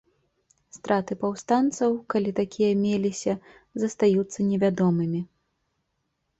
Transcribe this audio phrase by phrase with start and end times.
[0.77, 3.37] Страты паўстанцаў, калі такія меліся,
[3.85, 5.25] застаюцца невядомымі.